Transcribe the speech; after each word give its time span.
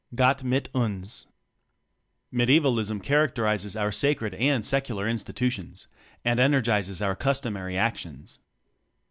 "Gott 0.15 0.43
mit 0.43 0.67
tins." 0.73 1.27
Medievalism 2.33 3.01
characterizes 3.03 3.75
our 3.75 3.91
sa 3.91 4.07
cred 4.15 4.35
and 4.41 4.65
secular 4.65 5.07
institutions 5.07 5.85
and 6.25 6.39
energizes 6.39 7.03
our 7.03 7.15
customary 7.15 7.77
actions. 7.77 8.39